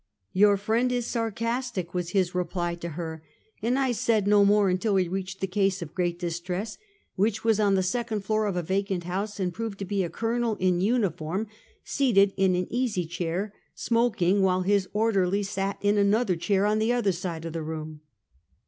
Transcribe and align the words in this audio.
"Your 0.43 0.57
friend 0.57 0.91
is 0.91 1.05
sarcastic," 1.05 1.93
was 1.93 2.09
his 2.09 2.33
reply 2.33 2.73
to 2.73 2.89
her; 2.97 3.21
and 3.61 3.77
I 3.77 3.91
said 3.91 4.25
no 4.25 4.43
more 4.43 4.67
until 4.67 4.95
we 4.95 5.07
reached 5.07 5.41
the 5.41 5.45
case 5.45 5.83
of 5.83 5.93
great 5.93 6.17
distress, 6.17 6.79
which 7.15 7.43
was 7.43 7.59
on 7.59 7.75
the 7.75 7.83
second 7.83 8.21
floor 8.21 8.47
of 8.47 8.55
a 8.55 8.63
vacant 8.63 9.03
house, 9.03 9.39
and 9.39 9.53
proved 9.53 9.77
to 9.77 9.85
be 9.85 10.03
a 10.03 10.09
colonel 10.09 10.55
in 10.55 10.81
uniform, 10.81 11.45
seated 11.83 12.33
in 12.35 12.55
an 12.55 12.65
easy 12.73 13.05
chair, 13.05 13.53
smoking, 13.75 14.41
while 14.41 14.61
his 14.63 14.89
orderly 14.91 15.43
sat 15.43 15.77
in 15.81 15.99
another 15.99 16.35
chair, 16.35 16.65
on 16.65 16.79
the 16.79 16.91
other 16.91 17.11
side 17.11 17.45
of 17.45 17.53
the 17.53 17.61
room. 17.61 18.01